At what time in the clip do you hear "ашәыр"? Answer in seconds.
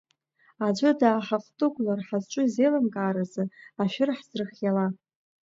3.81-4.09